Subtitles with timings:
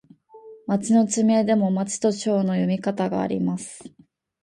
[0.65, 3.83] 町の地名でも、まちとちょうの読み方があります。